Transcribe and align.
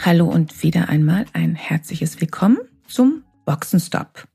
Hallo 0.00 0.26
und 0.26 0.62
wieder 0.62 0.88
einmal 0.88 1.26
ein 1.32 1.56
herzliches 1.56 2.20
Willkommen 2.20 2.58
zum 2.86 3.24
Boxenstopp. 3.44 4.28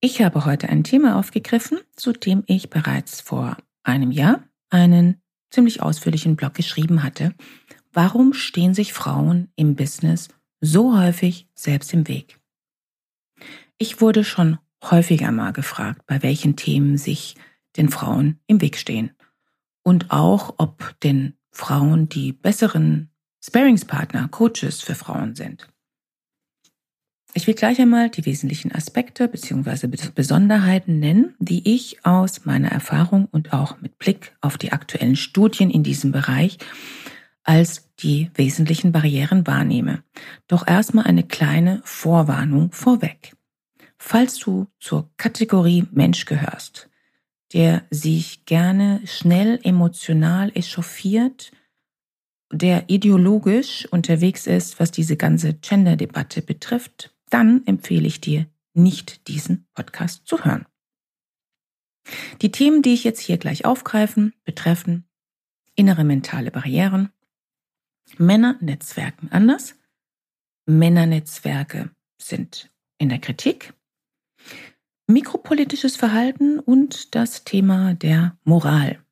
Ich 0.00 0.22
habe 0.22 0.46
heute 0.46 0.70
ein 0.70 0.82
Thema 0.82 1.18
aufgegriffen, 1.18 1.78
zu 1.94 2.12
dem 2.12 2.42
ich 2.46 2.70
bereits 2.70 3.20
vor 3.20 3.58
einem 3.82 4.10
Jahr 4.10 4.42
einen 4.70 5.20
ziemlich 5.50 5.82
ausführlichen 5.82 6.36
Blog 6.36 6.54
geschrieben 6.54 7.02
hatte. 7.02 7.34
Warum 7.92 8.32
stehen 8.32 8.72
sich 8.72 8.94
Frauen 8.94 9.52
im 9.56 9.76
Business 9.76 10.28
so 10.60 10.98
häufig 10.98 11.48
selbst 11.54 11.92
im 11.92 12.08
Weg? 12.08 12.40
Ich 13.76 14.00
wurde 14.00 14.24
schon 14.24 14.58
häufiger 14.82 15.30
mal 15.32 15.52
gefragt, 15.52 16.02
bei 16.06 16.22
welchen 16.22 16.56
Themen 16.56 16.96
sich 16.96 17.36
den 17.76 17.90
Frauen 17.90 18.40
im 18.46 18.62
Weg 18.62 18.78
stehen. 18.78 19.10
Und 19.82 20.10
auch, 20.10 20.54
ob 20.56 20.98
den 21.00 21.34
Frauen 21.50 22.08
die 22.08 22.32
besseren 22.32 23.11
Sparingspartner, 23.44 24.28
Coaches 24.28 24.82
für 24.82 24.94
Frauen 24.94 25.34
sind. 25.34 25.66
Ich 27.34 27.46
will 27.46 27.54
gleich 27.54 27.80
einmal 27.80 28.10
die 28.10 28.26
wesentlichen 28.26 28.72
Aspekte 28.72 29.26
bzw. 29.26 29.86
Besonderheiten 30.14 30.98
nennen, 30.98 31.34
die 31.38 31.74
ich 31.74 32.04
aus 32.04 32.44
meiner 32.44 32.68
Erfahrung 32.68 33.26
und 33.30 33.52
auch 33.52 33.80
mit 33.80 33.98
Blick 33.98 34.36
auf 34.42 34.58
die 34.58 34.72
aktuellen 34.72 35.16
Studien 35.16 35.70
in 35.70 35.82
diesem 35.82 36.12
Bereich 36.12 36.58
als 37.42 37.88
die 37.98 38.30
wesentlichen 38.34 38.92
Barrieren 38.92 39.46
wahrnehme. 39.46 40.04
Doch 40.46 40.66
erstmal 40.66 41.06
eine 41.06 41.24
kleine 41.24 41.80
Vorwarnung 41.84 42.70
vorweg. 42.70 43.34
Falls 43.98 44.38
du 44.38 44.68
zur 44.78 45.10
Kategorie 45.16 45.86
Mensch 45.90 46.26
gehörst, 46.26 46.88
der 47.52 47.82
sich 47.90 48.44
gerne 48.44 49.00
schnell 49.04 49.58
emotional 49.62 50.52
echauffiert, 50.54 51.50
der 52.52 52.88
ideologisch 52.88 53.88
unterwegs 53.90 54.46
ist, 54.46 54.78
was 54.78 54.90
diese 54.90 55.16
ganze 55.16 55.54
Gender-Debatte 55.54 56.42
betrifft, 56.42 57.14
dann 57.30 57.66
empfehle 57.66 58.06
ich 58.06 58.20
dir, 58.20 58.46
nicht 58.74 59.26
diesen 59.26 59.66
Podcast 59.74 60.26
zu 60.26 60.44
hören. 60.44 60.66
Die 62.42 62.52
Themen, 62.52 62.82
die 62.82 62.94
ich 62.94 63.04
jetzt 63.04 63.20
hier 63.20 63.38
gleich 63.38 63.64
aufgreifen, 63.64 64.34
betreffen 64.44 65.08
innere 65.74 66.04
mentale 66.04 66.50
Barrieren, 66.50 67.10
Männernetzwerken 68.18 69.32
anders, 69.32 69.74
Männernetzwerke 70.66 71.90
sind 72.20 72.70
in 72.98 73.08
der 73.08 73.18
Kritik, 73.18 73.72
mikropolitisches 75.06 75.96
Verhalten 75.96 76.58
und 76.58 77.14
das 77.14 77.44
Thema 77.44 77.94
der 77.94 78.36
Moral. 78.44 79.02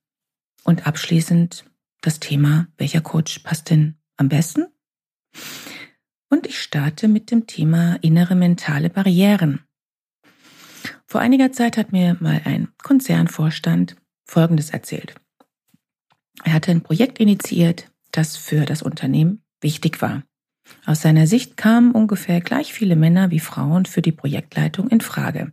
Und 0.64 0.86
abschließend 0.86 1.64
das 2.01 2.20
Thema, 2.20 2.69
welcher 2.79 3.01
Coach 3.01 3.41
passt 3.41 3.70
denn 3.70 3.97
am 4.17 4.29
besten? 4.29 4.67
Und 6.29 6.47
ich 6.47 6.61
starte 6.61 7.09
mit 7.09 7.31
dem 7.31 7.47
Thema 7.47 7.97
innere 8.03 8.34
mentale 8.34 8.91
Barrieren. 8.91 9.65
Vor 11.06 11.21
einiger 11.21 11.53
Zeit 11.53 11.77
hat 11.77 11.93
mir 11.93 12.16
mal 12.21 12.41
ein 12.44 12.69
Konzernvorstand 12.83 13.97
Folgendes 14.25 14.71
erzählt. 14.71 15.15
Er 16.44 16.53
hatte 16.53 16.71
ein 16.71 16.83
Projekt 16.83 17.19
initiiert, 17.19 17.91
das 18.12 18.37
für 18.37 18.65
das 18.65 18.83
Unternehmen 18.83 19.43
wichtig 19.60 20.00
war. 20.00 20.22
Aus 20.87 21.03
seiner 21.03 21.27
Sicht 21.27 21.56
kamen 21.56 21.93
ungefähr 21.93 22.41
gleich 22.41 22.72
viele 22.72 22.97
Männer 22.97 23.31
wie 23.31 23.41
Frauen 23.41 23.87
für 23.87 24.03
die 24.03 24.12
Projektleitung 24.12 24.89
in 24.89 25.00
Frage. 25.00 25.53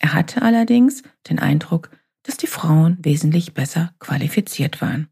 Er 0.00 0.14
hatte 0.14 0.42
allerdings 0.42 1.02
den 1.28 1.38
Eindruck, 1.38 1.90
dass 2.22 2.36
die 2.36 2.46
Frauen 2.46 2.96
wesentlich 3.02 3.52
besser 3.54 3.94
qualifiziert 3.98 4.80
waren. 4.80 5.08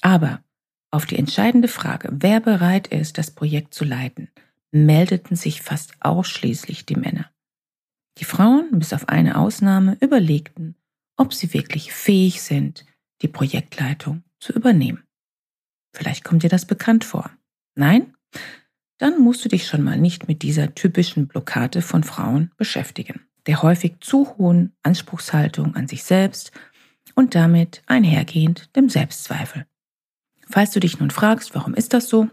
Aber 0.00 0.42
auf 0.90 1.06
die 1.06 1.18
entscheidende 1.18 1.68
Frage, 1.68 2.08
wer 2.12 2.40
bereit 2.40 2.88
ist, 2.88 3.18
das 3.18 3.30
Projekt 3.30 3.74
zu 3.74 3.84
leiten, 3.84 4.28
meldeten 4.70 5.36
sich 5.36 5.62
fast 5.62 5.94
ausschließlich 6.00 6.86
die 6.86 6.96
Männer. 6.96 7.30
Die 8.18 8.24
Frauen, 8.24 8.68
bis 8.72 8.92
auf 8.92 9.08
eine 9.08 9.36
Ausnahme, 9.36 9.96
überlegten, 10.00 10.76
ob 11.16 11.34
sie 11.34 11.52
wirklich 11.52 11.92
fähig 11.92 12.42
sind, 12.42 12.86
die 13.22 13.28
Projektleitung 13.28 14.22
zu 14.40 14.52
übernehmen. 14.52 15.04
Vielleicht 15.94 16.24
kommt 16.24 16.42
dir 16.42 16.50
das 16.50 16.66
bekannt 16.66 17.04
vor. 17.04 17.30
Nein? 17.74 18.14
Dann 18.98 19.20
musst 19.20 19.44
du 19.44 19.48
dich 19.48 19.66
schon 19.66 19.82
mal 19.82 19.98
nicht 19.98 20.28
mit 20.28 20.42
dieser 20.42 20.74
typischen 20.74 21.26
Blockade 21.26 21.82
von 21.82 22.04
Frauen 22.04 22.52
beschäftigen 22.56 23.26
der 23.46 23.62
häufig 23.62 23.96
zu 24.00 24.36
hohen 24.38 24.74
Anspruchshaltung 24.82 25.74
an 25.76 25.88
sich 25.88 26.04
selbst 26.04 26.52
und 27.14 27.34
damit 27.34 27.82
einhergehend 27.86 28.74
dem 28.76 28.88
Selbstzweifel. 28.88 29.66
Falls 30.48 30.70
du 30.70 30.80
dich 30.80 31.00
nun 31.00 31.10
fragst, 31.10 31.54
warum 31.54 31.74
ist 31.74 31.92
das 31.92 32.08
so? 32.08 32.28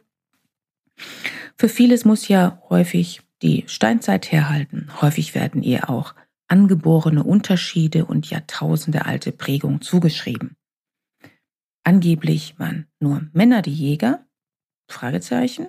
Für 1.58 1.70
vieles 1.70 2.06
muss 2.06 2.28
ja 2.28 2.62
häufig 2.70 3.22
die 3.42 3.64
Steinzeit 3.68 4.32
herhalten. 4.32 4.90
Häufig 5.02 5.36
werden 5.36 5.64
ihr 5.64 5.90
auch 5.90 6.16
angeborene 6.48 7.24
Unterschiede 7.24 8.06
und 8.06 8.30
Jahrtausende 8.30 9.06
alte 9.06 9.32
Prägung 9.32 9.82
zugeschrieben. 9.82 10.56
Angeblich 11.84 12.58
waren 12.60 12.88
nur 13.00 13.28
Männer 13.34 13.62
die 13.62 13.74
Jäger? 13.74 14.26
Fragezeichen. 14.88 15.68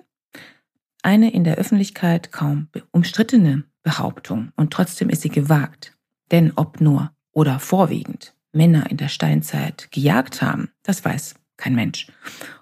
Eine 1.01 1.33
in 1.33 1.43
der 1.43 1.55
Öffentlichkeit 1.55 2.31
kaum 2.31 2.69
umstrittene 2.91 3.65
Behauptung 3.83 4.51
und 4.55 4.71
trotzdem 4.71 5.09
ist 5.09 5.21
sie 5.21 5.29
gewagt. 5.29 5.97
Denn 6.31 6.53
ob 6.55 6.81
nur 6.81 7.11
oder 7.31 7.59
vorwiegend 7.59 8.35
Männer 8.53 8.89
in 8.89 8.97
der 8.97 9.09
Steinzeit 9.09 9.91
gejagt 9.91 10.41
haben, 10.41 10.71
das 10.83 11.03
weiß 11.03 11.35
kein 11.57 11.75
Mensch 11.75 12.07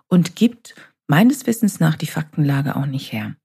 und 0.08 0.36
gibt 0.36 0.76
meines 1.08 1.48
Wissens 1.48 1.80
nach 1.80 1.96
die 1.96 2.08
Faktenlage 2.08 2.76
auch 2.76 2.86
nicht 2.86 3.12
her. 3.12 3.36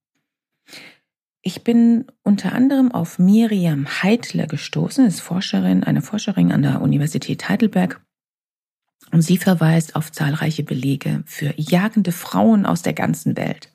Ich 1.42 1.64
bin 1.64 2.06
unter 2.22 2.53
anderem 2.53 2.92
auf 2.92 3.19
Miriam 3.19 3.87
Heidler 3.87 4.47
gestoßen, 4.47 5.06
ist 5.06 5.20
Forscherin, 5.20 5.84
eine 5.84 6.03
Forscherin 6.03 6.53
an 6.53 6.62
der 6.62 6.82
Universität 6.82 7.48
Heidelberg. 7.48 8.00
Und 9.12 9.22
sie 9.22 9.38
verweist 9.38 9.97
auf 9.97 10.12
zahlreiche 10.12 10.64
Belege 10.64 11.22
für 11.25 11.54
jagende 11.56 12.12
Frauen 12.12 12.66
aus 12.66 12.82
der 12.82 12.92
ganzen 12.92 13.37
Welt. 13.37 13.72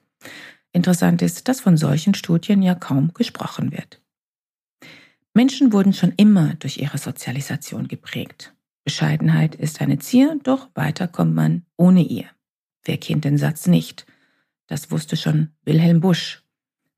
Interessant 0.71 1.21
ist, 1.21 1.47
dass 1.47 1.61
von 1.61 1.77
solchen 1.77 2.13
Studien 2.13 2.61
ja 2.61 2.75
kaum 2.75 3.13
gesprochen 3.13 3.71
wird. 3.71 4.01
Menschen 5.33 5.73
wurden 5.73 5.93
schon 5.93 6.13
immer 6.17 6.53
durch 6.55 6.77
ihre 6.77 6.97
Sozialisation 6.97 7.87
geprägt. 7.87 8.53
Bescheidenheit 8.83 9.55
ist 9.55 9.81
eine 9.81 9.99
Zier, 9.99 10.39
doch 10.43 10.69
weiter 10.75 11.07
kommt 11.07 11.33
man 11.33 11.65
ohne 11.77 12.01
ihr. 12.01 12.25
Wer 12.83 12.97
kennt 12.97 13.25
den 13.25 13.37
Satz 13.37 13.67
nicht? 13.67 14.05
Das 14.67 14.91
wusste 14.91 15.15
schon 15.15 15.49
Wilhelm 15.63 16.01
Busch. 16.01 16.43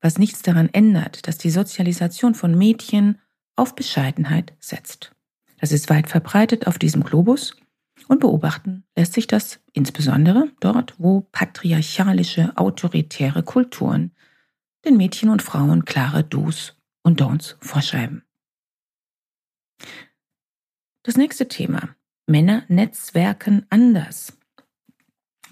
Was 0.02 0.18
nichts 0.18 0.42
daran 0.42 0.70
ändert, 0.70 1.28
dass 1.28 1.38
die 1.38 1.50
Sozialisation 1.50 2.36
von 2.36 2.58
Mädchen 2.58 3.20
auf 3.56 3.76
Bescheidenheit 3.76 4.54
setzt. 4.60 5.16
Das 5.60 5.72
ist 5.72 5.90
weit 5.90 6.10
verbreitet 6.10 6.68
auf 6.68 6.78
diesem 6.78 7.04
Globus 7.04 7.56
und 8.08 8.20
beobachten 8.20 8.84
lässt 8.96 9.14
sich 9.14 9.28
das 9.28 9.60
insbesondere 9.74 10.50
dort, 10.60 10.96
wo 10.98 11.22
patriarchalische, 11.32 12.56
autoritäre 12.58 13.44
Kulturen 13.44 14.12
den 14.86 14.98
Mädchen 14.98 15.30
und 15.30 15.42
Frauen 15.42 15.86
klare 15.86 16.24
Do's 16.24 16.76
und 17.02 17.22
Don'ts 17.22 17.56
vorschreiben. 17.60 18.25
Das 21.06 21.18
nächste 21.18 21.48
Thema. 21.48 21.96
Männer 22.26 22.64
netzwerken 22.68 23.68
anders. 23.70 24.36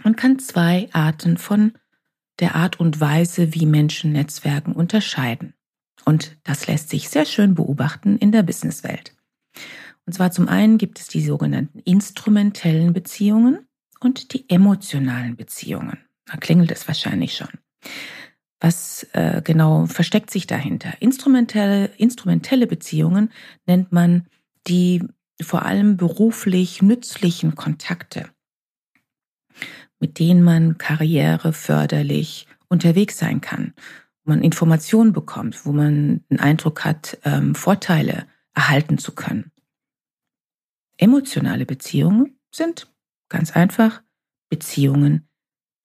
Man 0.03 0.15
kann 0.15 0.39
zwei 0.39 0.89
Arten 0.94 1.38
von 1.38 1.73
der 2.39 2.55
Art 2.55 2.79
und 2.79 3.00
Weise, 3.00 3.53
wie 3.53 3.67
Menschen 3.67 4.13
netzwerken, 4.13 4.73
unterscheiden. 4.73 5.53
Und 6.05 6.38
das 6.44 6.65
lässt 6.65 6.89
sich 6.89 7.07
sehr 7.07 7.25
schön 7.25 7.53
beobachten 7.53 8.17
in 8.17 8.31
der 8.31 8.41
Businesswelt. 8.41 9.15
Und 10.07 10.13
zwar 10.13 10.31
zum 10.31 10.47
einen 10.47 10.79
gibt 10.79 11.00
es 11.00 11.05
die 11.05 11.23
sogenannten 11.23 11.77
instrumentellen 11.81 12.91
Beziehungen 12.91 13.67
und 13.99 14.33
die 14.33 14.49
emotionalen 14.49 15.35
Beziehungen. 15.35 15.99
Da 16.25 16.38
klingelt 16.38 16.71
es 16.71 16.88
wahrscheinlich 16.88 17.38
schon. 17.38 17.59
Was 18.59 19.03
äh, 19.13 19.44
genau 19.44 19.85
versteckt 19.85 20.31
sich 20.31 20.47
dahinter? 20.47 20.99
Instrumentelle, 20.99 21.91
instrumentelle 21.97 22.65
Beziehungen 22.65 23.31
nennt 23.67 23.91
man 23.91 24.25
die 24.65 25.03
vor 25.44 25.63
allem 25.63 25.98
beruflich 25.98 26.81
nützlichen 26.81 27.56
Kontakte, 27.56 28.30
mit 30.00 30.19
denen 30.19 30.44
man 30.44 30.78
Karriere 30.78 31.54
förderlich 31.54 32.48
unterwegs 32.68 33.18
sein 33.18 33.42
kann, 33.42 33.74
wo 34.24 34.31
man 34.31 34.42
Informationen 34.42 35.13
bekommt, 35.13 35.66
wo 35.66 35.72
man 35.72 36.24
den 36.30 36.40
Eindruck 36.40 36.86
hat, 36.86 37.18
ähm, 37.24 37.56
Vorteile 37.56 38.25
erhalten 38.54 38.98
zu 38.98 39.13
können. 39.13 39.51
Emotionale 40.98 41.66
Beziehungen 41.66 42.38
sind 42.51 42.92
ganz 43.30 43.51
einfach 43.51 44.01
Beziehungen, 44.50 45.28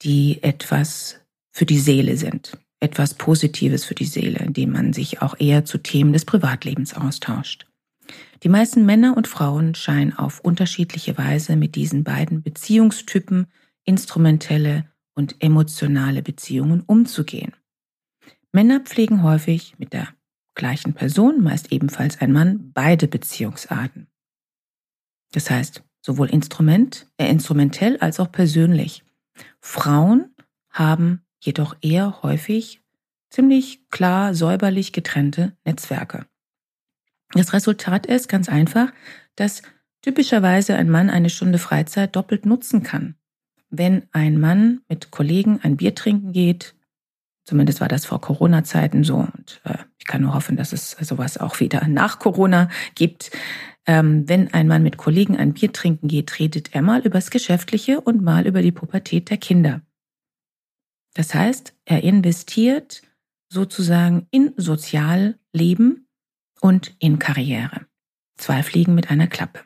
die 0.02 0.42
etwas 0.42 1.20
für 1.50 1.66
die 1.66 1.78
Seele 1.78 2.16
sind, 2.16 2.58
etwas 2.80 3.14
Positives 3.14 3.84
für 3.84 3.94
die 3.94 4.04
Seele, 4.04 4.38
indem 4.38 4.72
man 4.72 4.92
sich 4.92 5.22
auch 5.22 5.34
eher 5.38 5.64
zu 5.64 5.78
Themen 5.78 6.12
des 6.12 6.24
Privatlebens 6.24 6.94
austauscht. 6.94 7.67
Die 8.42 8.48
meisten 8.48 8.86
Männer 8.86 9.16
und 9.16 9.26
Frauen 9.26 9.74
scheinen 9.74 10.16
auf 10.16 10.40
unterschiedliche 10.40 11.18
Weise 11.18 11.56
mit 11.56 11.74
diesen 11.74 12.04
beiden 12.04 12.42
Beziehungstypen, 12.42 13.46
instrumentelle 13.84 14.84
und 15.14 15.42
emotionale 15.42 16.22
Beziehungen 16.22 16.82
umzugehen. 16.82 17.52
Männer 18.52 18.80
pflegen 18.80 19.22
häufig 19.22 19.74
mit 19.78 19.92
der 19.92 20.08
gleichen 20.54 20.94
Person, 20.94 21.42
meist 21.42 21.72
ebenfalls 21.72 22.20
ein 22.20 22.32
Mann, 22.32 22.72
beide 22.72 23.08
Beziehungsarten. 23.08 24.06
Das 25.32 25.50
heißt, 25.50 25.82
sowohl 26.00 26.30
Instrument, 26.30 27.06
äh, 27.16 27.28
instrumentell 27.28 27.96
als 27.98 28.20
auch 28.20 28.30
persönlich. 28.30 29.04
Frauen 29.60 30.34
haben 30.70 31.22
jedoch 31.40 31.76
eher 31.80 32.22
häufig 32.22 32.80
ziemlich 33.30 33.88
klar 33.90 34.34
säuberlich 34.34 34.92
getrennte 34.92 35.56
Netzwerke. 35.64 36.26
Das 37.32 37.52
Resultat 37.52 38.06
ist 38.06 38.28
ganz 38.28 38.48
einfach, 38.48 38.92
dass 39.36 39.62
typischerweise 40.02 40.76
ein 40.76 40.90
Mann 40.90 41.10
eine 41.10 41.30
Stunde 41.30 41.58
Freizeit 41.58 42.16
doppelt 42.16 42.46
nutzen 42.46 42.82
kann. 42.82 43.16
Wenn 43.70 44.08
ein 44.12 44.40
Mann 44.40 44.80
mit 44.88 45.10
Kollegen 45.10 45.60
ein 45.62 45.76
Bier 45.76 45.94
trinken 45.94 46.32
geht, 46.32 46.74
zumindest 47.44 47.80
war 47.80 47.88
das 47.88 48.06
vor 48.06 48.20
Corona-Zeiten 48.20 49.04
so, 49.04 49.16
und 49.16 49.60
äh, 49.64 49.76
ich 49.98 50.06
kann 50.06 50.22
nur 50.22 50.34
hoffen, 50.34 50.56
dass 50.56 50.72
es 50.72 50.92
sowas 50.92 51.38
auch 51.38 51.60
wieder 51.60 51.86
nach 51.86 52.18
Corona 52.18 52.70
gibt. 52.94 53.30
Ähm, 53.86 54.28
wenn 54.28 54.52
ein 54.54 54.68
Mann 54.68 54.82
mit 54.82 54.96
Kollegen 54.96 55.36
ein 55.36 55.52
Bier 55.52 55.72
trinken 55.72 56.08
geht, 56.08 56.38
redet 56.38 56.74
er 56.74 56.82
mal 56.82 57.00
übers 57.00 57.30
Geschäftliche 57.30 58.00
und 58.00 58.22
mal 58.22 58.46
über 58.46 58.62
die 58.62 58.72
Pubertät 58.72 59.28
der 59.28 59.38
Kinder. 59.38 59.82
Das 61.14 61.34
heißt, 61.34 61.74
er 61.84 62.04
investiert 62.04 63.02
sozusagen 63.50 64.26
in 64.30 64.52
Sozialleben 64.56 66.07
und 66.60 66.94
in 66.98 67.18
Karriere. 67.18 67.86
Zwei 68.36 68.62
Fliegen 68.62 68.94
mit 68.94 69.10
einer 69.10 69.26
Klappe. 69.26 69.60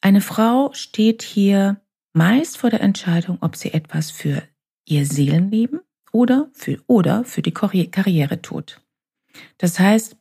Eine 0.00 0.20
Frau 0.20 0.72
steht 0.72 1.22
hier 1.22 1.80
meist 2.12 2.58
vor 2.58 2.70
der 2.70 2.80
Entscheidung, 2.80 3.38
ob 3.40 3.56
sie 3.56 3.72
etwas 3.72 4.10
für 4.10 4.42
ihr 4.86 5.06
Seelenleben 5.06 5.80
oder 6.12 6.48
für, 6.52 6.78
oder 6.86 7.24
für 7.24 7.42
die 7.42 7.52
Karriere 7.52 8.42
tut. 8.42 8.80
Das 9.58 9.78
heißt, 9.78 10.16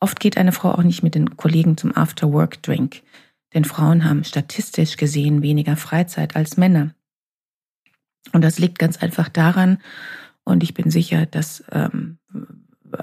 oft 0.00 0.18
geht 0.20 0.36
eine 0.36 0.52
Frau 0.52 0.72
auch 0.72 0.82
nicht 0.82 1.02
mit 1.02 1.14
den 1.14 1.36
Kollegen 1.36 1.76
zum 1.76 1.96
After-Work-Drink, 1.96 3.02
denn 3.54 3.64
Frauen 3.64 4.04
haben 4.04 4.24
statistisch 4.24 4.96
gesehen 4.96 5.42
weniger 5.42 5.76
Freizeit 5.76 6.36
als 6.36 6.56
Männer. 6.56 6.94
Und 8.32 8.42
das 8.42 8.58
liegt 8.58 8.78
ganz 8.78 8.98
einfach 8.98 9.28
daran, 9.28 9.78
und 10.48 10.62
ich 10.62 10.72
bin 10.72 10.90
sicher, 10.90 11.26
dass 11.26 11.62
ähm, 11.72 12.18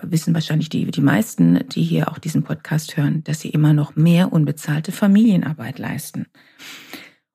wissen 0.01 0.33
wahrscheinlich 0.33 0.69
die, 0.69 0.85
die 0.89 1.01
meisten, 1.01 1.67
die 1.69 1.83
hier 1.83 2.09
auch 2.09 2.17
diesen 2.17 2.43
Podcast 2.43 2.97
hören, 2.97 3.23
dass 3.23 3.41
sie 3.41 3.49
immer 3.49 3.73
noch 3.73 3.95
mehr 3.95 4.33
unbezahlte 4.33 4.91
Familienarbeit 4.91 5.79
leisten. 5.79 6.27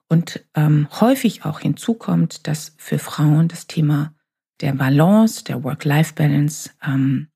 Und 0.08 0.44
ähm, 0.54 0.88
häufig 1.00 1.44
auch 1.44 1.60
hinzukommt, 1.60 2.46
dass 2.48 2.74
für 2.78 2.98
Frauen 2.98 3.48
das 3.48 3.66
Thema 3.66 4.14
der 4.60 4.72
Balance, 4.72 5.44
der 5.44 5.62
Work-Life-Balance 5.62 6.70
ähm, 6.84 7.28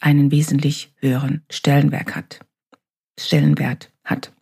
einen 0.00 0.30
wesentlich 0.30 0.92
höheren 0.96 1.44
Stellenwert 1.50 2.14
hat. 2.14 2.40
Stellenwert 3.18 3.90
hat. 4.04 4.32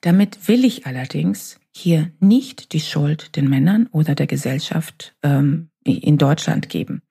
Damit 0.00 0.48
will 0.48 0.64
ich 0.64 0.86
allerdings 0.86 1.60
hier 1.74 2.10
nicht 2.18 2.72
die 2.72 2.80
Schuld 2.80 3.36
den 3.36 3.48
Männern 3.48 3.86
oder 3.92 4.14
der 4.14 4.26
Gesellschaft 4.26 5.14
ähm, 5.22 5.70
in 5.84 6.18
Deutschland 6.18 6.68
geben. 6.68 7.02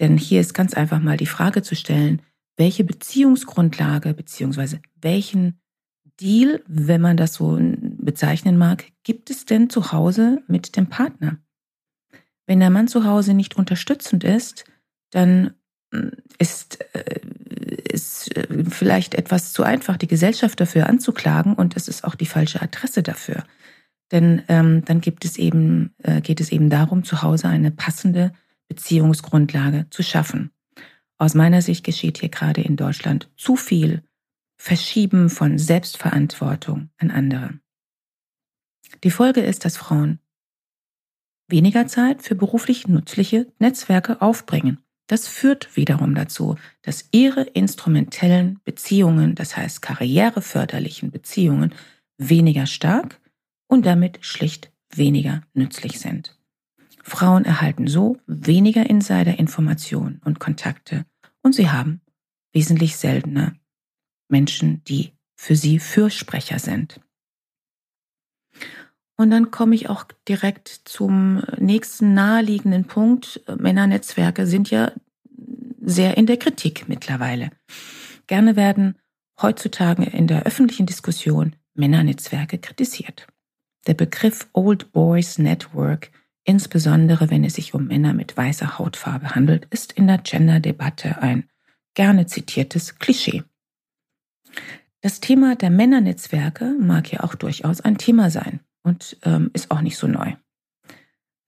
Denn 0.00 0.16
hier 0.16 0.40
ist 0.40 0.54
ganz 0.54 0.74
einfach 0.74 1.00
mal 1.00 1.16
die 1.16 1.26
Frage 1.26 1.62
zu 1.62 1.76
stellen, 1.76 2.22
welche 2.56 2.84
Beziehungsgrundlage 2.84 4.14
beziehungsweise 4.14 4.80
welchen 5.00 5.60
Deal, 6.20 6.62
wenn 6.66 7.00
man 7.00 7.16
das 7.16 7.34
so 7.34 7.58
bezeichnen 7.60 8.58
mag, 8.58 8.84
gibt 9.04 9.30
es 9.30 9.46
denn 9.46 9.70
zu 9.70 9.92
Hause 9.92 10.42
mit 10.48 10.76
dem 10.76 10.88
Partner? 10.88 11.38
Wenn 12.46 12.60
der 12.60 12.70
Mann 12.70 12.88
zu 12.88 13.04
Hause 13.04 13.32
nicht 13.32 13.56
unterstützend 13.56 14.24
ist, 14.24 14.64
dann 15.10 15.54
mm, 15.92 16.08
ist 16.38 16.84
es 17.92 18.28
äh, 18.28 18.64
vielleicht 18.68 19.14
etwas 19.14 19.52
zu 19.52 19.62
einfach, 19.62 19.96
die 19.96 20.08
Gesellschaft 20.08 20.60
dafür 20.60 20.88
anzuklagen 20.88 21.54
und 21.54 21.76
es 21.76 21.88
ist 21.88 22.04
auch 22.04 22.14
die 22.14 22.26
falsche 22.26 22.60
Adresse 22.60 23.02
dafür. 23.02 23.44
Denn 24.12 24.42
ähm, 24.48 24.84
dann 24.84 25.00
gibt 25.00 25.24
es 25.24 25.36
eben, 25.36 25.94
äh, 26.02 26.20
geht 26.20 26.40
es 26.40 26.50
eben 26.52 26.68
darum, 26.68 27.04
zu 27.04 27.22
Hause 27.22 27.48
eine 27.48 27.70
passende 27.70 28.32
Beziehungsgrundlage 28.70 29.88
zu 29.90 30.02
schaffen. 30.04 30.52
Aus 31.18 31.34
meiner 31.34 31.60
Sicht 31.60 31.84
geschieht 31.84 32.18
hier 32.18 32.28
gerade 32.30 32.62
in 32.62 32.76
Deutschland 32.76 33.28
zu 33.36 33.56
viel 33.56 34.02
Verschieben 34.56 35.28
von 35.28 35.58
Selbstverantwortung 35.58 36.90
an 36.98 37.10
andere. 37.10 37.58
Die 39.02 39.10
Folge 39.10 39.40
ist, 39.40 39.64
dass 39.64 39.76
Frauen 39.76 40.20
weniger 41.48 41.86
Zeit 41.88 42.22
für 42.22 42.34
beruflich 42.34 42.86
nützliche 42.86 43.52
Netzwerke 43.58 44.22
aufbringen. 44.22 44.78
Das 45.08 45.26
führt 45.26 45.76
wiederum 45.76 46.14
dazu, 46.14 46.56
dass 46.82 47.08
ihre 47.10 47.42
instrumentellen 47.42 48.60
Beziehungen, 48.64 49.34
das 49.34 49.56
heißt 49.56 49.82
karriereförderlichen 49.82 51.10
Beziehungen, 51.10 51.74
weniger 52.18 52.66
stark 52.66 53.20
und 53.66 53.84
damit 53.84 54.18
schlicht 54.24 54.70
weniger 54.94 55.42
nützlich 55.54 55.98
sind. 55.98 56.39
Frauen 57.02 57.44
erhalten 57.44 57.86
so 57.86 58.18
weniger 58.26 58.88
Insider-Informationen 58.88 60.20
und 60.24 60.38
Kontakte 60.38 61.06
und 61.42 61.54
sie 61.54 61.70
haben 61.70 62.00
wesentlich 62.52 62.96
seltener 62.96 63.54
Menschen, 64.28 64.82
die 64.84 65.12
für 65.36 65.56
sie 65.56 65.78
Fürsprecher 65.78 66.58
sind. 66.58 67.00
Und 69.16 69.30
dann 69.30 69.50
komme 69.50 69.74
ich 69.74 69.88
auch 69.88 70.04
direkt 70.28 70.68
zum 70.68 71.42
nächsten 71.58 72.14
naheliegenden 72.14 72.84
Punkt. 72.84 73.42
Männernetzwerke 73.58 74.46
sind 74.46 74.70
ja 74.70 74.92
sehr 75.80 76.16
in 76.16 76.26
der 76.26 76.38
Kritik 76.38 76.88
mittlerweile. 76.88 77.50
Gerne 78.26 78.56
werden 78.56 78.96
heutzutage 79.40 80.04
in 80.04 80.26
der 80.26 80.44
öffentlichen 80.44 80.86
Diskussion 80.86 81.56
Männernetzwerke 81.74 82.58
kritisiert. 82.58 83.26
Der 83.86 83.94
Begriff 83.94 84.48
Old 84.52 84.92
Boys 84.92 85.38
Network 85.38 86.10
insbesondere 86.44 87.30
wenn 87.30 87.44
es 87.44 87.54
sich 87.54 87.74
um 87.74 87.86
Männer 87.86 88.12
mit 88.12 88.36
weißer 88.36 88.78
Hautfarbe 88.78 89.34
handelt, 89.34 89.66
ist 89.70 89.92
in 89.92 90.06
der 90.06 90.18
Gender-Debatte 90.18 91.22
ein 91.22 91.48
gerne 91.94 92.26
zitiertes 92.26 92.98
Klischee. 92.98 93.42
Das 95.00 95.20
Thema 95.20 95.56
der 95.56 95.70
Männernetzwerke 95.70 96.76
mag 96.78 97.10
ja 97.10 97.20
auch 97.20 97.34
durchaus 97.34 97.80
ein 97.80 97.98
Thema 97.98 98.30
sein 98.30 98.60
und 98.82 99.16
ähm, 99.22 99.50
ist 99.54 99.70
auch 99.70 99.80
nicht 99.80 99.96
so 99.96 100.06
neu. 100.06 100.34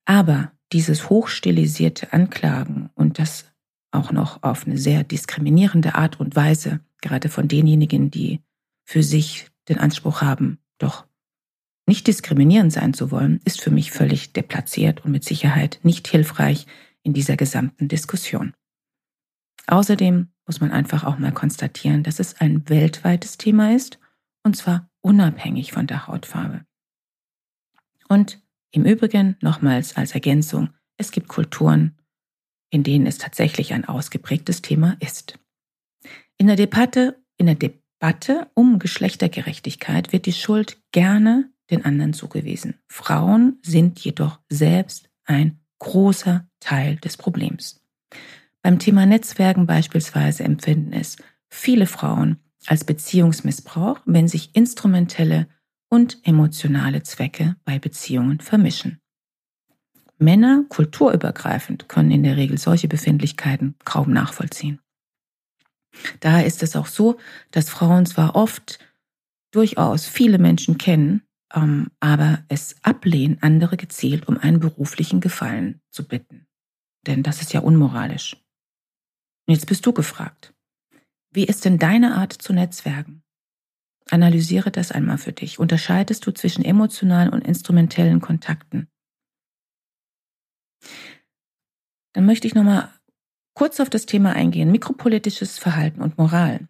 Aber 0.05 0.53
dieses 0.73 1.11
hochstilisierte 1.11 2.13
Anklagen 2.13 2.91
und 2.95 3.19
das 3.19 3.47
auch 3.91 4.11
noch 4.11 4.43
auf 4.43 4.67
eine 4.67 4.79
sehr 4.79 5.05
diskriminierende 5.05 5.95
Art 5.95 6.19
und 6.19 6.35
Weise, 6.35 6.81
gerade 7.03 7.29
von 7.29 7.47
denjenigen, 7.47 8.11
die 8.11 8.41
für 8.85 9.03
sich 9.03 9.49
den 9.69 9.79
Anspruch 9.79 10.23
haben, 10.23 10.59
doch 10.79 11.05
nicht 11.87 12.07
diskriminierend 12.07 12.73
sein 12.73 12.95
zu 12.95 13.11
wollen, 13.11 13.41
ist 13.45 13.61
für 13.61 13.71
mich 13.71 13.91
völlig 13.91 14.33
deplatziert 14.33 15.05
und 15.05 15.13
mit 15.13 15.25
Sicherheit 15.25 15.81
nicht 15.83 16.09
hilfreich 16.09 16.67
in 17.03 17.13
dieser 17.13 17.37
gesamten 17.37 17.89
Diskussion. 17.89 18.55
Außerdem 19.67 20.29
muss 20.47 20.61
man 20.61 20.71
einfach 20.71 21.05
auch 21.05 21.19
mal 21.19 21.33
konstatieren, 21.33 22.03
dass 22.03 22.21
es 22.21 22.41
ein 22.41 22.69
weltweites 22.69 23.39
Thema 23.39 23.75
ist, 23.75 23.99
und 24.45 24.57
zwar 24.57 24.91
unabhängig 25.01 25.73
von 25.73 25.87
der 25.87 26.07
Hautfarbe. 26.07 26.65
Und 28.09 28.41
im 28.71 28.85
Übrigen 28.85 29.37
nochmals 29.41 29.97
als 29.97 30.13
Ergänzung, 30.13 30.71
es 30.97 31.11
gibt 31.11 31.29
Kulturen, 31.29 31.99
in 32.71 32.83
denen 32.83 33.07
es 33.07 33.19
tatsächlich 33.19 33.73
ein 33.73 33.85
ausgeprägtes 33.85 34.63
Thema 34.63 34.97
ist. 35.01 35.39
In 36.39 36.47
der 36.47 36.57
Debatte, 36.57 37.23
in 37.37 37.47
der 37.47 37.55
Debatte 37.55 38.51
um 38.55 38.79
Geschlechtergerechtigkeit 38.79 40.13
wird 40.13 40.27
die 40.27 40.33
Schuld 40.33 40.81
gerne 40.91 41.52
den 41.71 41.85
anderen 41.85 42.13
zugewiesen. 42.13 42.75
Frauen 42.89 43.59
sind 43.63 44.01
jedoch 44.01 44.41
selbst 44.49 45.09
ein 45.25 45.61
großer 45.79 46.47
Teil 46.61 46.97
des 46.97 47.17
Problems. 47.17 47.83
Beim 48.63 48.79
Thema 48.79 49.07
Netzwerken 49.07 49.67
beispielsweise 49.67 50.45
empfinden 50.45 50.93
es 50.93 51.17
viele 51.49 51.87
Frauen 51.87 52.39
als 52.67 52.85
Beziehungsmissbrauch, 52.85 54.01
wenn 54.05 54.29
sich 54.29 54.55
instrumentelle 54.55 55.49
und 55.89 56.19
emotionale 56.23 57.03
Zwecke 57.03 57.57
bei 57.65 57.79
Beziehungen 57.79 58.41
vermischen. 58.41 59.01
Männer 60.19 60.65
kulturübergreifend 60.69 61.89
können 61.89 62.13
in 62.13 62.23
der 62.23 62.37
Regel 62.37 62.57
solche 62.57 62.87
Befindlichkeiten 62.87 63.75
kaum 63.85 64.13
nachvollziehen. 64.13 64.79
Daher 66.21 66.47
ist 66.47 66.63
es 66.63 66.77
auch 66.77 66.87
so, 66.87 67.19
dass 67.51 67.69
Frauen 67.69 68.07
zwar 68.07 68.37
oft 68.37 68.79
durchaus 69.51 70.07
viele 70.07 70.39
Menschen 70.39 70.79
kennen, 70.79 71.23
aber 71.53 72.45
es 72.49 72.77
ablehnen, 72.83 73.39
andere 73.43 73.77
gezielt 73.77 74.27
um 74.29 74.39
einen 74.39 74.61
beruflichen 74.61 75.21
Gefallen 75.21 75.81
zu 75.91 76.07
bitten. 76.07 76.47
Denn 77.07 77.23
das 77.23 77.43
ist 77.43 77.53
ja 77.53 77.61
unmoralisch. 77.61 78.37
Und 79.47 79.55
jetzt 79.55 79.67
bist 79.67 79.85
du 79.85 79.93
gefragt. 79.93 80.55
Wie 81.31 81.45
ist 81.45 81.65
denn 81.65 81.79
deine 81.79 82.15
Art 82.15 82.33
zu 82.33 82.53
netzwerken? 82.53 83.23
Analysiere 84.11 84.71
das 84.71 84.93
einmal 84.93 85.19
für 85.19 85.33
dich. 85.33 85.59
Unterscheidest 85.59 86.27
du 86.27 86.33
zwischen 86.33 86.65
emotionalen 86.65 87.31
und 87.31 87.47
instrumentellen 87.47 88.21
Kontakten? 88.21 88.89
Dann 92.13 92.27
möchte 92.27 92.47
ich 92.47 92.55
nochmal 92.55 92.93
kurz 93.55 93.81
auf 93.81 93.91
das 93.91 94.07
Thema 94.07 94.33
eingehen. 94.35 94.71
Mikropolitisches 94.71 95.59
Verhalten 95.59 96.03
und 96.03 96.19
Moral. 96.19 96.69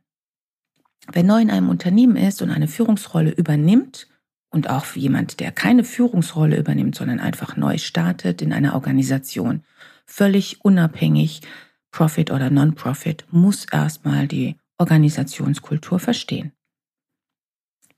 Wer 1.10 1.24
neu 1.24 1.40
in 1.40 1.50
einem 1.50 1.68
Unternehmen 1.68 2.16
ist 2.16 2.42
und 2.42 2.50
eine 2.50 2.68
Führungsrolle 2.68 3.30
übernimmt, 3.30 4.08
und 4.52 4.68
auch 4.68 4.84
jemand, 4.94 5.40
der 5.40 5.50
keine 5.50 5.82
Führungsrolle 5.82 6.58
übernimmt, 6.58 6.94
sondern 6.94 7.20
einfach 7.20 7.56
neu 7.56 7.78
startet 7.78 8.42
in 8.42 8.52
einer 8.52 8.74
Organisation, 8.74 9.64
völlig 10.06 10.64
unabhängig, 10.64 11.40
Profit 11.90 12.30
oder 12.30 12.50
Non-Profit, 12.50 13.26
muss 13.30 13.66
erstmal 13.70 14.26
die 14.28 14.56
Organisationskultur 14.78 15.98
verstehen. 15.98 16.52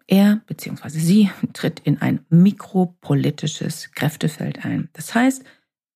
Er 0.06 0.42
bzw. 0.46 0.88
sie 0.90 1.30
tritt 1.52 1.80
in 1.80 2.00
ein 2.00 2.24
mikropolitisches 2.28 3.92
Kräftefeld 3.92 4.64
ein. 4.64 4.88
Das 4.92 5.14
heißt, 5.14 5.44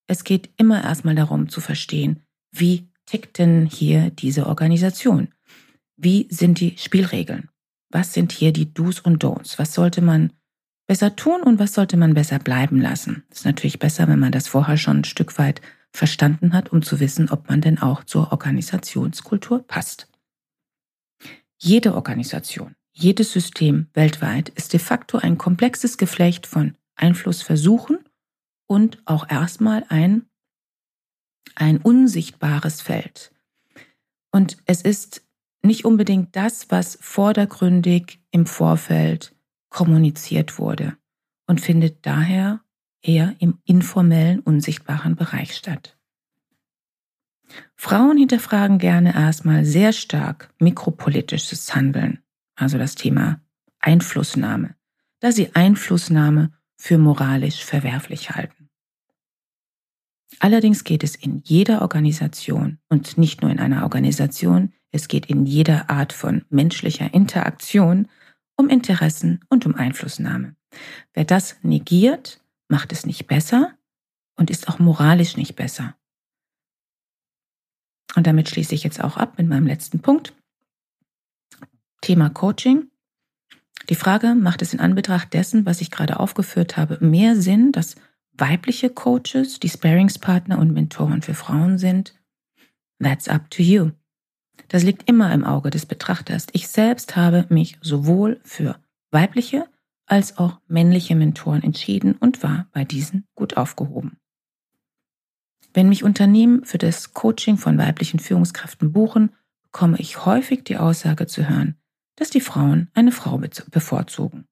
es 0.07 0.25
geht 0.25 0.51
immer 0.57 0.83
erstmal 0.83 1.15
darum 1.15 1.49
zu 1.49 1.61
verstehen, 1.61 2.23
wie 2.51 2.89
tickt 3.07 3.39
denn 3.39 3.67
hier 3.67 4.11
diese 4.11 4.47
Organisation? 4.47 5.29
Wie 5.97 6.27
sind 6.31 6.61
die 6.61 6.77
Spielregeln? 6.79 7.51
Was 7.91 8.13
sind 8.13 8.33
hier 8.33 8.53
die 8.53 8.73
Do's 8.73 9.01
und 9.01 9.23
Don'ts? 9.23 9.59
Was 9.59 9.75
sollte 9.75 10.01
man 10.01 10.33
besser 10.89 11.15
tun 11.15 11.43
und 11.43 11.61
was 11.61 11.75
sollte 11.75 11.97
man 11.97 12.15
besser 12.15 12.41
bleiben 12.41 12.81
lassen? 12.81 13.23
Ist 13.31 13.45
natürlich 13.45 13.79
besser, 13.79 14.09
wenn 14.09 14.19
man 14.19 14.33
das 14.33 14.49
vorher 14.49 14.77
schon 14.77 14.99
ein 14.99 15.05
Stück 15.05 15.39
weit 15.39 15.61
verstanden 15.93 16.53
hat, 16.53 16.73
um 16.73 16.83
zu 16.83 16.99
wissen, 16.99 17.31
ob 17.31 17.49
man 17.49 17.61
denn 17.61 17.79
auch 17.79 18.03
zur 18.03 18.33
Organisationskultur 18.33 19.65
passt. 19.67 20.09
Jede 21.59 21.95
Organisation, 21.95 22.75
jedes 22.93 23.33
System 23.33 23.89
weltweit 23.93 24.49
ist 24.49 24.73
de 24.73 24.81
facto 24.81 25.19
ein 25.19 25.39
komplexes 25.39 25.99
Geflecht 25.99 26.47
von 26.47 26.77
Einflussversuchen 26.97 27.99
und 28.67 29.03
auch 29.05 29.29
erstmal 29.29 29.85
ein, 29.89 30.27
ein 31.55 31.79
unsichtbares 31.79 32.81
Feld. 32.81 33.33
Und 34.31 34.59
es 34.67 34.83
ist 34.83 35.23
nicht 35.63 35.85
unbedingt 35.85 36.35
das, 36.37 36.71
was 36.71 36.99
vordergründig 37.01 38.21
im 38.31 38.47
Vorfeld 38.47 39.35
kommuniziert 39.69 40.59
wurde 40.59 40.97
und 41.47 41.61
findet 41.61 42.05
daher 42.07 42.61
eher 43.03 43.35
im 43.39 43.59
informellen, 43.65 44.41
unsichtbaren 44.41 45.17
Bereich 45.17 45.55
statt. 45.55 45.97
Frauen 47.77 48.19
hinterfragen 48.19 48.79
gerne 48.79 49.15
erstmal 49.15 49.65
sehr 49.65 49.93
stark 49.93 50.53
mikropolitisches 50.59 51.75
Handeln, 51.75 52.23
also 52.57 52.77
das 52.77 52.95
Thema 52.95 53.41
Einflussnahme, 53.81 54.75
da 55.21 55.33
sie 55.33 55.55
Einflussnahme 55.55 56.53
für 56.77 56.99
moralisch 56.99 57.65
verwerflich 57.65 58.31
halten. 58.31 58.69
Allerdings 60.41 60.85
geht 60.85 61.03
es 61.03 61.17
in 61.17 61.39
jeder 61.45 61.83
Organisation 61.83 62.79
und 62.89 63.19
nicht 63.19 63.43
nur 63.43 63.51
in 63.51 63.59
einer 63.59 63.83
Organisation, 63.83 64.73
es 64.91 65.09
geht 65.09 65.27
in 65.27 65.47
jeder 65.47 65.91
Art 65.91 66.13
von 66.13 66.45
menschlicher 66.51 67.13
Interaktion 67.13 68.09
um 68.59 68.69
Interessen 68.69 69.41
und 69.49 69.65
um 69.65 69.75
Einflussnahme. 69.75 70.55
Wer 71.15 71.25
das 71.25 71.57
negiert, 71.63 72.43
macht 72.69 72.93
es 72.93 73.07
nicht 73.07 73.27
besser 73.27 73.73
und 74.37 74.51
ist 74.51 74.69
auch 74.69 74.79
moralisch 74.79 75.37
nicht 75.37 75.57
besser. 75.57 75.95
Und 78.15 78.27
damit 78.27 78.49
schließe 78.49 78.75
ich 78.75 78.85
jetzt 78.85 79.03
auch 79.03 79.17
ab 79.17 79.39
mit 79.39 79.49
meinem 79.49 79.67
letzten 79.67 80.01
Punkt. 80.01 80.35
Thema 82.01 82.31
Coaching. 82.31 82.91
Die 83.89 83.95
Frage, 83.95 84.35
macht 84.35 84.61
es 84.61 84.75
in 84.75 84.81
Anbetracht 84.81 85.33
dessen, 85.33 85.65
was 85.65 85.81
ich 85.81 85.91
gerade 85.91 86.21
aufgeführt 86.21 86.77
habe, 86.77 86.99
mehr 87.05 87.37
Sinn, 87.37 87.73
dass 87.73 87.97
weibliche 88.33 88.91
Coaches 88.91 89.61
die 89.61 89.69
Sparingspartner 89.69 90.59
und 90.59 90.73
Mentoren 90.73 91.23
für 91.23 91.35
Frauen 91.35 91.79
sind? 91.79 92.15
That's 93.01 93.29
up 93.29 93.51
to 93.51 93.63
you. 93.63 93.93
Das 94.67 94.83
liegt 94.83 95.09
immer 95.09 95.33
im 95.33 95.45
Auge 95.45 95.71
des 95.71 95.87
Betrachters. 95.87 96.49
Ich 96.53 96.69
selbst 96.69 97.17
habe 97.17 97.47
mich 97.49 97.79
sowohl 97.81 98.41
für 98.45 98.77
weibliche 99.11 99.67
als 100.07 100.39
auch 100.39 100.59
männliche 100.67 101.15
Mentoren 101.15 101.63
entschieden 101.63 102.15
und 102.17 102.43
war 102.43 102.67
bei 102.73 102.85
diesen 102.85 103.27
gut 103.35 103.57
aufgehoben. 103.57 104.17
Wenn 105.75 105.89
mich 105.89 106.03
Unternehmen 106.03 106.65
für 106.65 106.79
das 106.79 107.13
Coaching 107.13 107.59
von 107.59 107.79
weiblichen 107.79 108.19
Führungskräften 108.19 108.93
buchen, 108.93 109.31
bekomme 109.65 109.99
ich 109.99 110.25
häufig 110.25 110.65
die 110.65 110.79
Aussage 110.79 111.27
zu 111.27 111.49
hören, 111.49 111.77
dass 112.17 112.31
die 112.31 112.41
Frauen 112.41 112.91
eine 112.95 113.13
Frau 113.13 113.41
bevorzugen. 113.71 114.47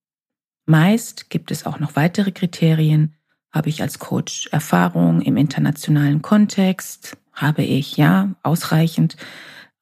Meist 0.66 1.30
gibt 1.30 1.50
es 1.50 1.64
auch 1.64 1.80
noch 1.80 1.96
weitere 1.96 2.32
Kriterien. 2.32 3.14
Habe 3.50 3.70
ich 3.70 3.80
als 3.80 3.98
Coach 3.98 4.48
Erfahrung 4.52 5.22
im 5.22 5.36
internationalen 5.36 6.20
Kontext? 6.22 7.16
Habe 7.32 7.62
ich 7.62 7.96
ja 7.96 8.34
ausreichend 8.42 9.16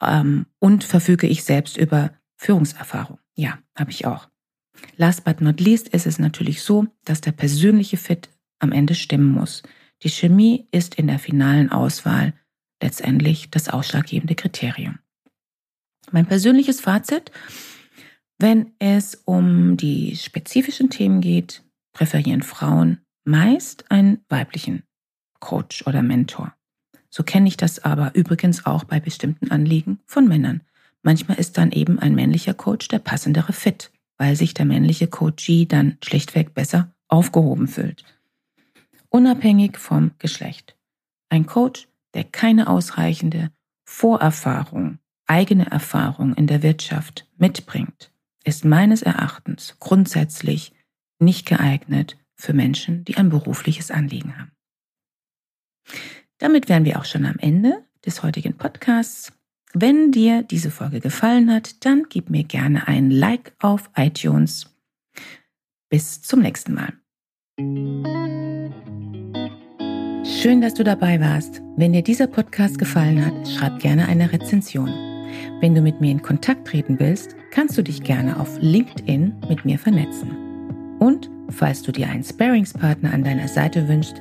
ähm, 0.02 0.46
und 0.58 0.84
verfüge 0.84 1.26
ich 1.26 1.44
selbst 1.44 1.76
über 1.76 2.12
Führungserfahrung. 2.36 3.18
Ja, 3.34 3.58
habe 3.76 3.90
ich 3.90 4.06
auch. 4.06 4.28
Last 4.96 5.24
but 5.24 5.40
not 5.40 5.60
least 5.60 5.88
ist 5.88 6.06
es 6.06 6.18
natürlich 6.18 6.62
so, 6.62 6.86
dass 7.04 7.20
der 7.20 7.32
persönliche 7.32 7.96
Fit 7.96 8.28
am 8.58 8.72
Ende 8.72 8.94
stimmen 8.94 9.30
muss. 9.30 9.62
Die 10.02 10.10
Chemie 10.10 10.66
ist 10.70 10.96
in 10.96 11.06
der 11.06 11.18
finalen 11.18 11.70
Auswahl 11.70 12.34
letztendlich 12.82 13.50
das 13.50 13.68
ausschlaggebende 13.68 14.34
Kriterium. 14.34 14.98
Mein 16.10 16.26
persönliches 16.26 16.80
Fazit, 16.80 17.30
wenn 18.38 18.72
es 18.78 19.22
um 19.24 19.76
die 19.76 20.16
spezifischen 20.16 20.90
Themen 20.90 21.20
geht, 21.20 21.62
präferieren 21.92 22.42
Frauen 22.42 23.00
meist 23.24 23.90
einen 23.90 24.24
weiblichen 24.28 24.82
Coach 25.40 25.86
oder 25.86 26.02
Mentor. 26.02 26.54
So 27.16 27.22
kenne 27.22 27.46
ich 27.46 27.56
das 27.56 27.78
aber 27.78 28.16
übrigens 28.16 28.66
auch 28.66 28.82
bei 28.82 28.98
bestimmten 28.98 29.52
Anliegen 29.52 30.00
von 30.04 30.26
Männern. 30.26 30.62
Manchmal 31.04 31.38
ist 31.38 31.56
dann 31.56 31.70
eben 31.70 32.00
ein 32.00 32.12
männlicher 32.16 32.54
Coach 32.54 32.88
der 32.88 32.98
passendere 32.98 33.52
Fit, 33.52 33.92
weil 34.18 34.34
sich 34.34 34.52
der 34.52 34.64
männliche 34.64 35.06
Coachee 35.06 35.64
dann 35.64 35.96
schlichtweg 36.02 36.54
besser 36.54 36.92
aufgehoben 37.06 37.68
fühlt. 37.68 38.04
Unabhängig 39.10 39.78
vom 39.78 40.10
Geschlecht. 40.18 40.76
Ein 41.28 41.46
Coach, 41.46 41.86
der 42.14 42.24
keine 42.24 42.66
ausreichende 42.66 43.52
Vorerfahrung, 43.84 44.98
eigene 45.26 45.70
Erfahrung 45.70 46.34
in 46.34 46.48
der 46.48 46.64
Wirtschaft 46.64 47.28
mitbringt, 47.36 48.10
ist 48.42 48.64
meines 48.64 49.02
Erachtens 49.02 49.76
grundsätzlich 49.78 50.72
nicht 51.20 51.46
geeignet 51.46 52.18
für 52.34 52.54
Menschen, 52.54 53.04
die 53.04 53.18
ein 53.18 53.28
berufliches 53.28 53.92
Anliegen 53.92 54.36
haben. 54.36 54.50
Damit 56.44 56.68
wären 56.68 56.84
wir 56.84 56.98
auch 56.98 57.06
schon 57.06 57.24
am 57.24 57.36
Ende 57.38 57.84
des 58.04 58.22
heutigen 58.22 58.52
Podcasts. 58.58 59.32
Wenn 59.72 60.12
dir 60.12 60.42
diese 60.42 60.70
Folge 60.70 61.00
gefallen 61.00 61.50
hat, 61.50 61.86
dann 61.86 62.04
gib 62.10 62.28
mir 62.28 62.44
gerne 62.44 62.86
ein 62.86 63.10
Like 63.10 63.54
auf 63.62 63.88
iTunes. 63.96 64.66
Bis 65.88 66.20
zum 66.20 66.40
nächsten 66.40 66.74
Mal. 66.74 66.92
Schön, 70.22 70.60
dass 70.60 70.74
du 70.74 70.84
dabei 70.84 71.18
warst. 71.18 71.62
Wenn 71.78 71.94
dir 71.94 72.02
dieser 72.02 72.26
Podcast 72.26 72.76
gefallen 72.76 73.24
hat, 73.24 73.48
schreib 73.48 73.78
gerne 73.78 74.06
eine 74.06 74.30
Rezension. 74.30 74.90
Wenn 75.60 75.74
du 75.74 75.80
mit 75.80 76.02
mir 76.02 76.10
in 76.10 76.20
Kontakt 76.20 76.68
treten 76.68 77.00
willst, 77.00 77.34
kannst 77.52 77.78
du 77.78 77.82
dich 77.82 78.02
gerne 78.02 78.38
auf 78.38 78.58
LinkedIn 78.60 79.34
mit 79.48 79.64
mir 79.64 79.78
vernetzen. 79.78 80.44
Und 80.98 81.30
falls 81.48 81.82
du 81.82 81.90
dir 81.90 82.08
einen 82.08 82.22
Sparingspartner 82.22 83.14
an 83.14 83.24
deiner 83.24 83.48
Seite 83.48 83.88
wünschst, 83.88 84.20